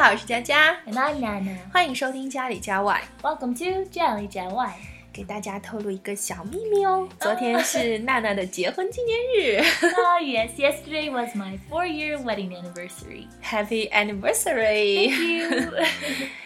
[0.02, 3.02] 好，我是佳佳，And I'm Nana，欢迎收听家里家外。
[3.20, 4.74] Welcome to 家里家外。
[5.12, 9.58] 给大家透露一个小秘密哦，昨天是娜娜的结婚纪念日。
[9.82, 13.26] Oh yes, yesterday was my four-year wedding anniversary.
[13.42, 15.10] Happy anniversary!
[15.10, 15.72] Thank you.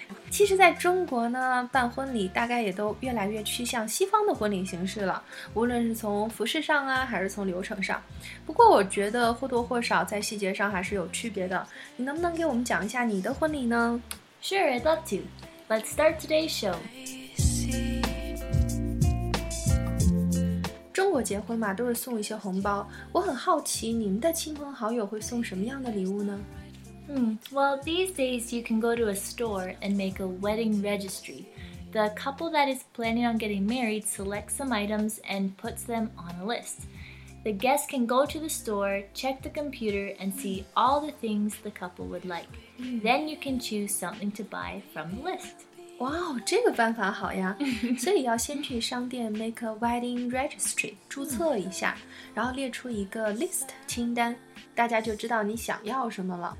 [0.32, 8.02] 其实，在中国呢，办婚礼大概也都越来越趋向西方的婚礼形式了，无论是从服饰上啊，还是从流程上。
[8.46, 11.66] 不过，我觉得或多或少在细节上还是有区别的。
[11.96, 14.02] 你能不能给我们讲一下你的婚礼呢
[14.44, 15.24] ？Sure, I'd love to.
[15.70, 16.76] Let's start today's show.
[20.92, 22.88] 中国结婚嘛，都是送一些红包。
[23.14, 26.40] 我很好奇，你们的亲朋好友会送什么样的礼物呢
[27.07, 27.35] ？Hmm.
[27.51, 31.47] Well, these days you can go to a store and make a wedding registry.
[31.93, 36.37] The couple that is planning on getting married selects some items and puts them on
[36.41, 36.87] a list.
[37.43, 41.57] The guests can go to the store, check the computer, and see all the things
[41.63, 42.47] the couple would like.
[42.79, 43.01] Hmm.
[43.03, 45.67] Then you can choose something to buy from the list.
[45.99, 47.55] 哇哦，这个办法好呀！
[47.99, 51.95] 所以要先去商店 make a wedding registry 注册一下，
[52.35, 54.35] 然后列出一个 list 清单，
[54.75, 56.57] 大家就知道你想要什么了。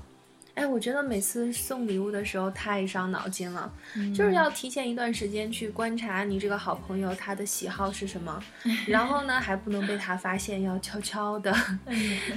[0.55, 3.71] 哎，我觉得每次送礼物的时候太伤脑筋了，
[4.13, 8.43] 就是要提前一段时间去观察你这个好朋友他的喜好是什么，
[8.85, 11.55] 然后呢还不能被他发现，要悄悄的。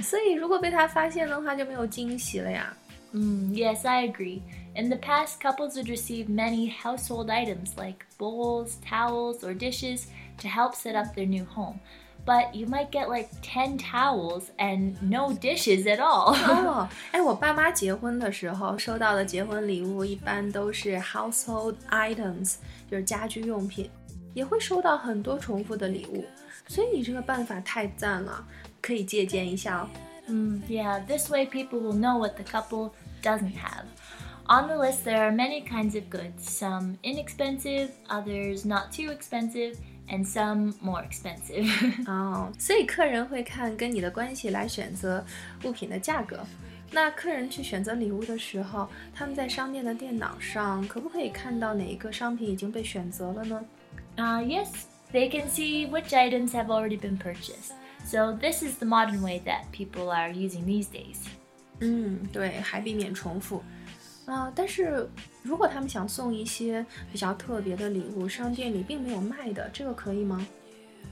[0.01, 2.73] 所以如果被他发现的话，就没有惊喜了呀。
[3.11, 4.41] Mm, yes, I agree.
[4.75, 10.07] In the past, couples would receive many household items like bowls, towels, or dishes
[10.39, 11.79] to help set up their new home.
[12.25, 16.33] But you might get like 10 towels and no dishes at all.
[16.33, 22.55] 哦， 哎，我爸妈结婚的时候收到的结婚礼物一般都是 household items，
[22.89, 23.87] 就是家居用品，
[24.33, 26.25] 也会收到很多重复的礼物。
[26.67, 28.43] 所以你这个办法太赞了，
[28.81, 29.89] 可以借鉴一下哦。
[30.27, 33.85] Mm, yeah, this way people will know what the couple doesn't have.
[34.47, 39.75] On the list, there are many kinds of goods, some inexpensive, others not too expensive,
[40.09, 41.67] and some more expensive.
[42.07, 45.23] 哦，所以客人会看跟你的关系来选择
[45.63, 46.45] 物品的价格。
[46.91, 53.65] 那客人去选择礼物的时候，他们在商店的电脑上可不可以看到哪一个商品已经被选择了呢？
[54.17, 54.67] Uh, yes,
[55.11, 57.71] they can see which items have already been purchased.
[58.05, 61.17] So this is the modern way that people are using these days.
[61.79, 63.63] 嗯，对，还避免重复。
[64.25, 65.09] 啊，但是
[65.43, 70.45] 如果他们想送一些比较特别的礼物，商店里并没有卖的，这个可以吗？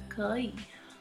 [0.08, 0.54] 可以。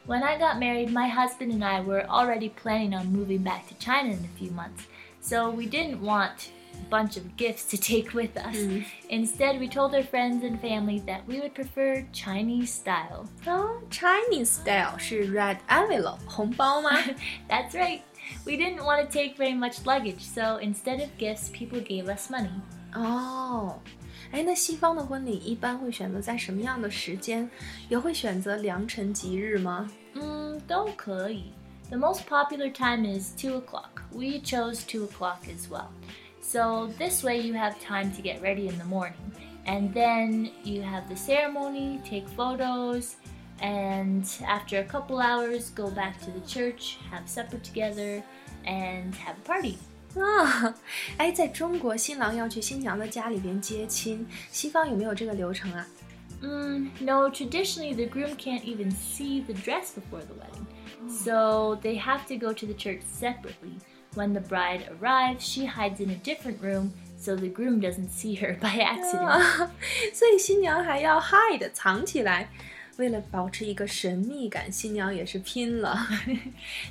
[0.07, 3.75] When I got married, my husband and I were already planning on moving back to
[3.79, 4.87] China in a few months,
[5.21, 6.51] so we didn't want
[6.91, 8.57] bunch of gifts to take with us.
[8.57, 8.85] Mm.
[9.09, 13.29] Instead, we told our friends and family that we would prefer Chinese style.
[13.47, 16.91] Oh, Chinese style 是 red envelope 红包吗?
[17.49, 18.01] That's right.
[18.45, 22.31] We didn't want to take very much luggage, so instead of gifts, people gave us
[22.31, 22.51] money.
[22.95, 23.79] 哦，
[24.31, 27.49] 哎，那西方的婚礼一般会选择在什么样的时间？
[27.89, 29.91] 也会选择良辰吉日吗？
[30.15, 31.53] 嗯，都可以。
[31.91, 34.03] The most popular time is two o'clock.
[34.13, 35.89] We chose two o'clock as well.
[36.41, 39.15] So this way you have time to get ready in the morning.
[39.65, 43.17] And then you have the ceremony, take photos,
[43.61, 48.23] and after a couple hours, go back to the church, have supper together,
[48.65, 49.77] and have a party.
[50.15, 50.75] 啊，
[51.17, 55.87] 哎，在中国，新郎要去新娘的家里边接亲，西方有没有这个流程啊？
[56.43, 60.67] Mm, no, traditionally the groom can't even see the dress before the wedding,
[61.09, 63.79] so they have to go to the church separately.
[64.15, 68.35] When the bride arrives, she hides in a different room so the groom doesn't see
[68.41, 69.71] her by accident.
[70.13, 72.51] 所以新娘还要 hide 藏起来。
[72.97, 76.07] 为了保持一个神秘感，新娘也是拼了。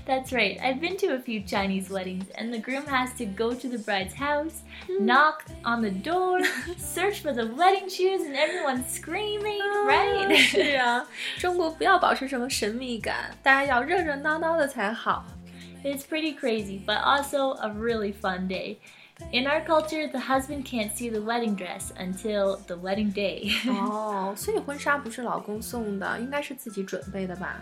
[0.05, 0.59] That's right.
[0.59, 3.77] I've been to a few Chinese weddings, and the groom has to go to the
[3.77, 4.61] bride's house,
[4.99, 6.41] knock on the door,
[6.77, 10.35] search for the wedding shoes, and everyone's screaming, right?
[10.37, 11.07] 是啊，
[11.37, 15.25] 中国不要保持什么神秘感，大家要热热闹闹的才好。
[15.83, 18.77] It's pretty crazy, but also a really fun day.
[19.31, 23.51] In our culture, the husband can't see the wedding dress until the wedding day.
[23.67, 27.61] 哦，所以婚纱不是老公送的，应该是自己准备的吧？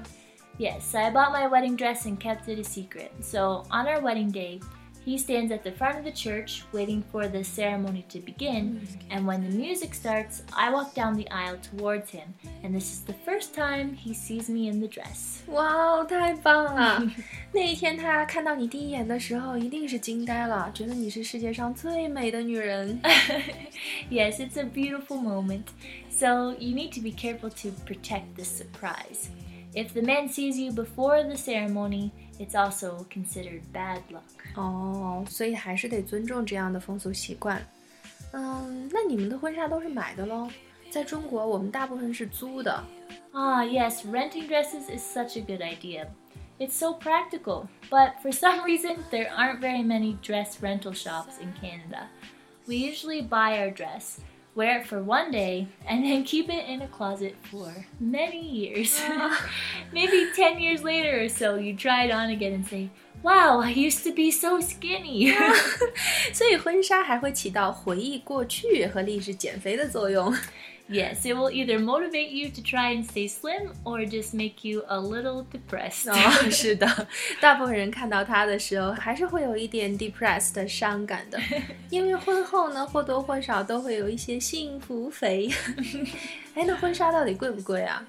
[0.58, 3.10] Yes, I bought my wedding dress and kept it a secret.
[3.22, 4.62] So on our wedding day,
[5.06, 9.26] he stands at the front of the church waiting for the ceremony to begin, and
[9.26, 13.16] when the music starts, I walk down the aisle towards him, and this is the
[13.26, 15.42] first time he sees me in the dress.
[15.48, 17.02] 哇，太棒了！
[17.54, 23.02] 那一天他看到你第一眼的时候，一定是惊呆了，觉得你是世界上最美的女人。
[24.12, 25.64] yes, it's a beautiful moment.
[26.12, 29.30] So you need to be careful to protect this surprise.
[29.74, 34.22] If the man sees you before the ceremony, it's also considered bad luck.
[34.56, 37.62] 哦，所以还是得尊重这样的风俗习惯。
[38.32, 40.50] 嗯，那你们的婚纱都是买的喽？
[40.90, 42.84] 在中国，我们大部分是租的。
[43.32, 46.08] Ah, yes, renting dresses is such a good idea.
[46.58, 51.54] It's so practical, but for some reason, there aren't very many dress rental shops in
[51.54, 52.08] Canada.
[52.68, 54.20] We usually buy our dress,
[54.56, 59.02] wear it for one day, and then keep it in a closet for many years.
[59.94, 62.90] Maybe 10 years later or so, you try it on again and say,
[63.22, 65.34] Wow, I used to be so skinny.
[66.34, 70.34] 所以婚纱还会起到回忆过去和励志减肥的作用。
[70.90, 74.84] yes, it will either motivate you to try and stay slim or just make you
[74.88, 76.10] a little depressed.
[76.10, 77.08] 哦， 是的，
[77.40, 81.40] 大部分人看到它的时候，还是会有一点 depressed 伤感的，
[81.90, 85.50] 因为婚后呢，或多或少都会有一些幸福肥。
[86.56, 88.06] 哎，那婚纱到底贵不贵啊？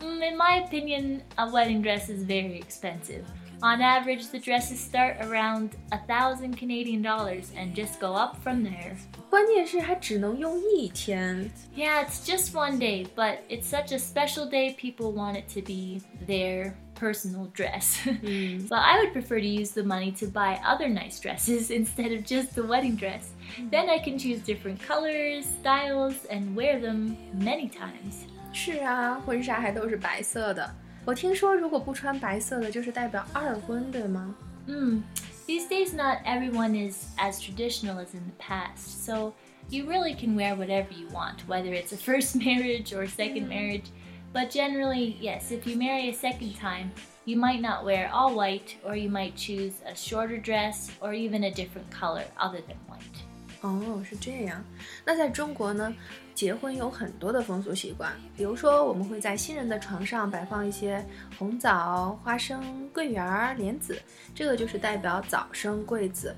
[0.00, 3.22] Mm, In my opinion, a wedding dress is very expensive.
[3.62, 8.62] On average, the dresses start around a thousand Canadian dollars and just go up from
[8.62, 8.96] there.
[9.30, 11.50] 关键是还只能用一天。
[11.74, 15.62] Yeah, it's just one day, but it's such a special day, people want it to
[15.62, 17.98] be their personal dress.
[18.04, 22.24] but I would prefer to use the money to buy other nice dresses instead of
[22.24, 23.30] just the wedding dress.
[23.70, 28.26] Then I can choose different colors, styles, and wear them many times.
[28.52, 30.74] 是啊，婚纱还都是白色的。
[31.04, 34.34] 我听说，如果不穿白色的，就是代表二婚，对吗？
[34.66, 35.02] Mm.
[35.46, 39.34] These days, not everyone is as traditional as in the past, so
[39.70, 43.48] you really can wear whatever you want, whether it's a first marriage or a second
[43.48, 43.84] marriage.
[44.32, 46.90] But generally, yes, if you marry a second time,
[47.24, 51.44] you might not wear all white, or you might choose a shorter dress, or even
[51.44, 53.22] a different color other than white.
[53.62, 54.64] 哦，是这样。
[55.04, 55.94] 那在中国呢，
[56.33, 61.05] 结婚有很多的风俗习惯，比如说我们会在新人的床上摆放一些
[61.37, 62.63] 红枣、花生、
[62.93, 64.01] 桂圆、莲子，
[64.33, 66.35] 这个就是代表早生贵子。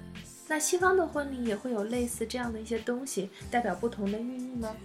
[0.47, 4.75] 那西方的婚礼也会有类似这样的一些东西，代表不同的寓意吗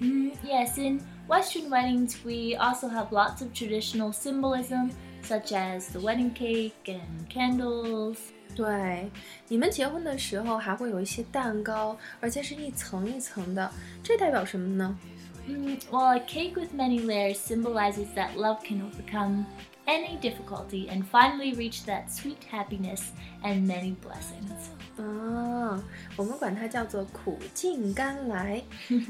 [0.00, 4.90] ？Mm, yes, in Western weddings, we also have lots of traditional symbolism,
[5.22, 8.18] such as the wedding cake and candles.
[8.57, 9.09] 对，
[9.47, 13.71] 你们结婚的时候还会有一些蛋糕，而且是一层一层的，
[14.03, 14.97] 这代表什么呢？
[15.45, 19.45] Mm, well, a cake with many layers symbolizes that love can overcome
[19.85, 23.07] any difficulty and finally reach that sweet happiness
[23.43, 24.69] and many blessings.
[24.97, 25.83] 啊，
[26.15, 28.63] 我们管它叫做苦尽甘来。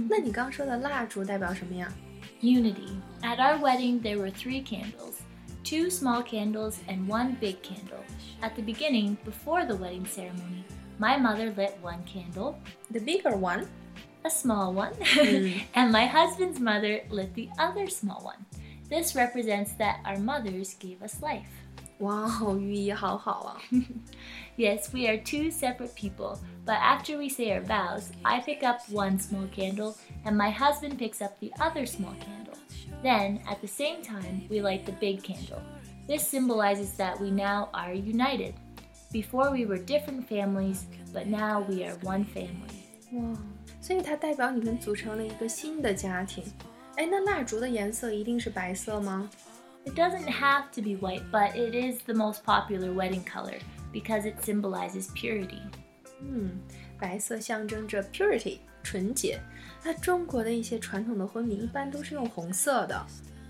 [0.09, 1.93] 那你刚说的蜡烛代表什么呀？
[2.41, 2.97] Unity.
[3.21, 5.19] At our wedding, there were three candles
[5.68, 8.02] two small candles and one big candle.
[8.40, 10.64] At the beginning, before the wedding ceremony,
[10.98, 12.58] my mother lit one candle,
[12.90, 13.68] The bigger one.
[14.24, 15.60] a small one, mm.
[15.74, 18.46] and my husband's mother lit the other small one.
[18.88, 21.52] This represents that our mothers gave us life.
[21.99, 23.57] 哇哦，寓意好好啊！
[24.57, 28.81] Yes, we are two separate people, but after we say our vows, I pick up
[28.91, 29.95] one small candle
[30.25, 32.57] and my husband picks up the other small candle.
[33.01, 35.61] Then, at the same time, we light the big candle.
[36.07, 38.53] This symbolizes that we now are united.
[39.11, 42.83] Before we were different families, but now we are one family.
[43.13, 43.37] 哇，
[43.79, 46.43] 所以它代表你们组成了一个新的家庭。
[46.97, 49.29] 哎，那蜡烛的颜色一定是白色吗？
[49.85, 53.59] It doesn't have to be white, but it is the most popular wedding color
[53.91, 55.61] because it symbolizes purity.
[56.21, 56.59] 嗯，
[56.99, 59.39] 白色象征着 purity 纯洁。
[59.83, 63.05] 那中国的一些传统的婚礼一般都是用红色的。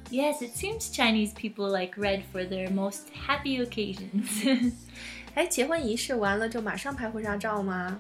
[0.10, 4.74] Yes, it seems Chinese people like red for their most happy occasions.
[5.36, 8.00] 哎，结婚仪式完了就马上拍婚纱照吗？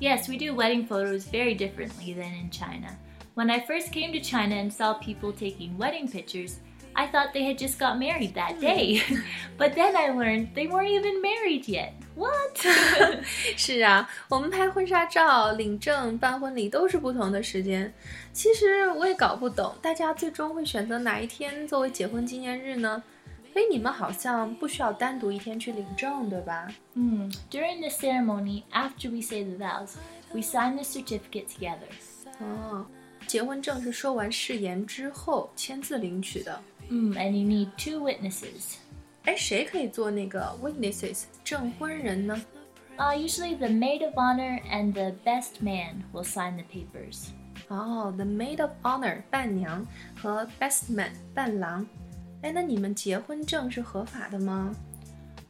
[0.00, 2.96] yes, we do wedding photos very differently than in China.
[3.34, 6.54] When I first came to China and saw people taking wedding pictures,
[6.94, 9.02] I thought they had just got married that day.
[9.58, 11.92] but then I learned they weren't even married yet.
[12.14, 12.56] What?
[13.56, 17.92] 是啊，我们拍婚纱照、领证、办婚礼都是不同的时间。
[18.32, 23.02] 其实我也搞不懂，大家最终会选择哪一天作为结婚纪念日呢？
[23.52, 26.68] 所以你们好像不需要单独一天去领证，对吧？
[26.96, 27.28] Hmm.
[27.50, 29.94] During the ceremony, after we say the vows,
[30.32, 31.90] we sign the certificate together.
[32.40, 32.84] 哦，
[33.27, 36.59] 结婚证是说完誓言之后签字领取的。
[36.89, 38.77] Mm, and you need two witnesses.
[39.25, 42.41] 哎，谁可以做那个 witnesses 证婚人呢
[42.97, 47.27] ？Uh, usually, the maid of honor and the best man will sign the papers.
[47.67, 49.85] 哦，the maid of honor 伴娘
[50.15, 51.85] 和 best man 伴郎。
[52.41, 54.73] 哎，那你们结婚证是合法的吗？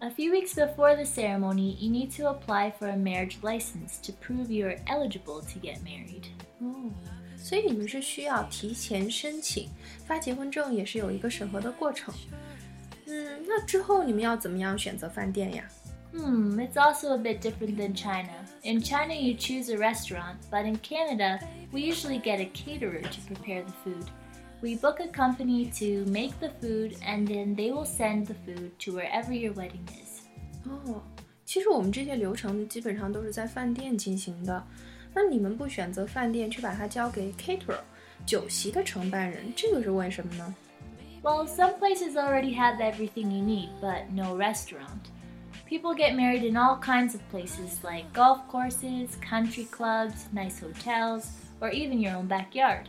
[0.00, 4.12] A few weeks before the ceremony, you need to apply for a marriage license to
[4.12, 6.26] prove you're eligible to get married.
[6.60, 6.92] 哦，
[7.38, 9.70] 所以你们是需要提前申请，
[10.06, 12.12] 发结婚证也是有一个审核的过程。
[13.06, 15.64] 嗯，那之后你们要怎么样选择饭店呀？
[16.12, 18.30] Hmm, it's also a bit different than China.
[18.62, 21.40] In China, you choose a restaurant, but in Canada,
[21.72, 24.06] we usually get a caterer to prepare the food.
[24.62, 28.70] We book a company to make the food, and then they will send the food
[28.80, 30.22] to wherever your wedding is.
[30.66, 31.02] 哦，
[31.44, 34.64] 其实我们这些流程基本上都是在饭店进行的。
[35.12, 37.78] 那你们不选择饭店，去把它交给 caterer
[38.24, 40.54] 酒席的承办人，这个是为什么呢？
[41.22, 45.10] well, some places already have everything you need, but no restaurant.
[45.66, 51.26] People get married in all kinds of places like golf courses, country clubs, nice hotels,
[51.60, 52.88] or even your own backyard.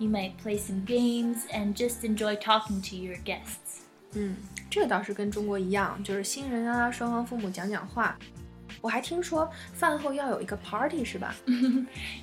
[0.00, 3.82] You might play some games and just enjoy talking to your guests.
[4.12, 4.36] 嗯，
[4.70, 8.16] 这倒是跟中国一样，就是新人啊，双方父母讲讲话。
[8.82, 11.34] 我还听说饭后要有一个 party，是吧？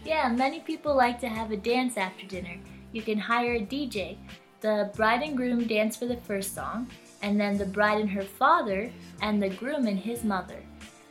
[0.05, 2.57] Yeah, many people like to have a dance after dinner.
[2.91, 4.17] You can hire a DJ.
[4.61, 6.87] The bride and groom dance for the first song,
[7.21, 10.61] and then the bride and her father, and the groom and his mother.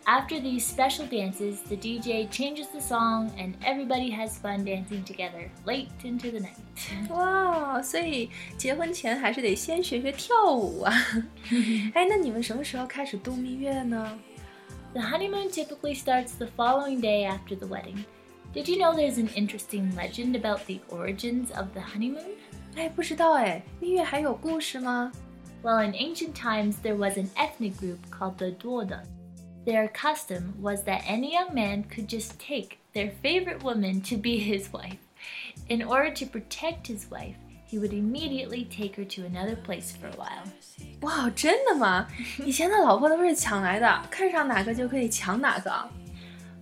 [0.06, 5.48] After these special dances, the DJ changes the song and everybody has fun dancing together
[5.64, 6.58] late into the night.
[7.08, 8.28] 哇，所以
[8.58, 10.92] 结婚前还是得先学学跳舞啊！
[11.94, 14.18] 哎，那你们什么时候开始度蜜月呢？
[14.92, 18.04] The honeymoon typically starts the following day after the wedding.
[18.52, 22.34] Did you know there's an interesting legend about the origins of the honeymoon?
[22.74, 25.12] 哎，不知道哎，蜜月还有故事吗？
[25.62, 29.04] Well, in ancient times, there was an ethnic group called the Duoda.
[29.66, 34.38] Their custom was that any young man could just take their favorite woman to be
[34.38, 34.98] his wife.
[35.68, 40.08] In order to protect his wife, he would immediately take her to another place for
[40.08, 40.44] a while.
[41.02, 42.08] 哇，真的吗？
[42.44, 45.70] 以前的老婆都是抢来的，看上哪个就可以抢哪个。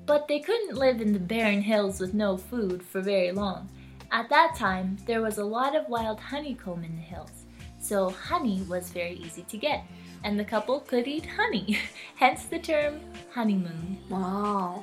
[0.07, 3.67] But they couldn't live in the barren hills with no food for very long.
[4.11, 7.47] At that time, there was a lot of wild honeycomb in the hills,
[7.81, 9.85] so honey was very easy to get,
[10.25, 11.79] and the couple could eat honey,
[12.17, 13.01] hence the term
[13.35, 13.97] honeymoon.
[14.09, 14.83] Wow.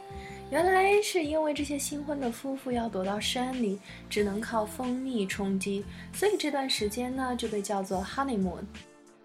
[0.50, 5.84] 原来是因为这些新婚的夫妇要躲到山里，只能靠蜂蜜充饥，
[6.14, 8.64] 所以这段时间呢就被叫做 honeymoon。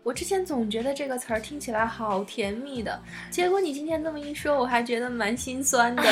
[0.03, 6.03] 我之前总觉得这个词儿听起来好甜蜜的，结果你今天这么一说，我还觉得蛮心酸的。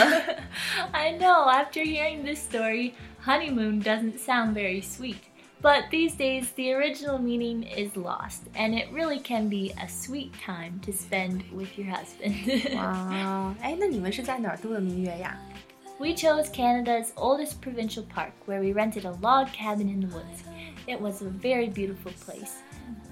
[0.92, 1.50] I know.
[1.50, 2.92] After hearing this story,
[3.24, 5.16] honeymoon doesn't sound very sweet.
[5.62, 10.32] But these days, the original meaning is lost, and it really can be a sweet
[10.40, 12.34] time to spend with your husband.
[12.74, 13.54] wow.
[13.60, 15.38] 哎，那你们是在哪儿度的蜜月呀？
[15.98, 20.42] We chose Canada's oldest provincial park, where we rented a log cabin in the woods.
[20.86, 22.54] It was a very beautiful place.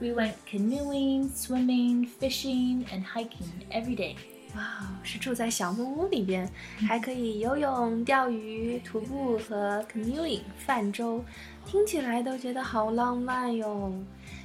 [0.00, 4.16] We went canoeing, swimming, fishing, and hiking every day.
[4.56, 6.48] 哇，是住在小木屋里边，
[6.88, 11.22] 还可以游泳、钓鱼、徒步和 canoeing 泛舟，
[11.66, 13.92] 听起来都觉得好浪漫哟。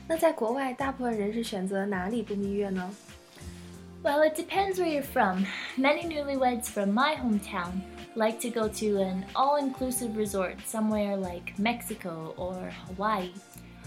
[0.08, 2.93] 那在国外，大部分人是选择哪里度蜜月呢？
[4.03, 5.46] Well, it depends where you're from.
[5.77, 7.82] Many newlyweds from my hometown
[8.15, 13.32] like to go to an all-inclusive resort somewhere like Mexico or Hawaii.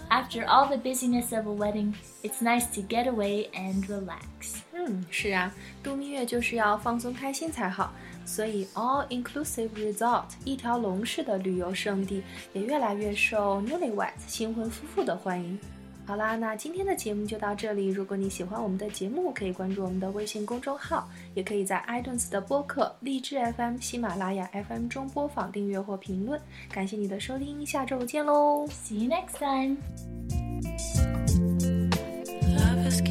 [0.08, 4.62] After all the busyness of a wedding, it's nice to get away and relax.
[4.72, 5.52] 嗯，是啊，
[5.82, 7.92] 度蜜月就是要放松开心才好，
[8.31, 12.23] 所以 all inclusive resort 一条龙式的旅游胜地
[12.53, 15.59] 也越来越受 newlyweds 新婚夫妇的欢迎。
[16.05, 17.87] 好啦，那今天的节目就到这里。
[17.87, 26.39] 如果你喜欢我们的节目，可以关注我们的微信公众号，也可以在 iTunes 的播客、荔枝 FM、喜马拉雅 FM 中播放、订阅或评论。
[26.71, 29.77] 感谢你的收听，下周见喽！See you next time.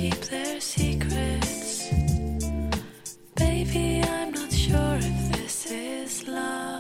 [0.01, 1.93] keep their secrets,
[3.35, 4.10] baby.
[5.71, 6.80] this love?